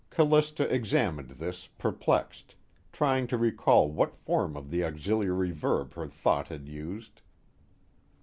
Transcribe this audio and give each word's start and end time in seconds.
Callista 0.09 0.63
examined 0.73 1.29
this, 1.37 1.67
perplexed, 1.67 2.55
trying 2.91 3.27
to 3.27 3.37
recall 3.37 3.87
what 3.91 4.15
form 4.17 4.57
of 4.57 4.71
the 4.71 4.83
auxiliary 4.83 5.51
verb 5.51 5.93
her 5.93 6.07
thought 6.07 6.47
had 6.47 6.67
used. 6.67 7.21